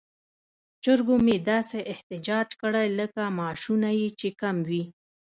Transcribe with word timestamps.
چرګو 0.83 1.15
مې 1.25 1.35
داسې 1.49 1.79
احتجاج 1.93 2.47
کړی 2.61 2.87
لکه 2.99 3.21
معاشونه 3.37 3.89
یې 3.99 4.07
چې 4.19 4.27
کم 4.41 4.55
وي. 4.69 4.83